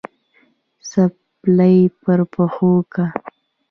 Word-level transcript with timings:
څپلۍ 0.89 1.77
په 2.01 2.13
پښو 2.33 2.73
که 2.93 3.03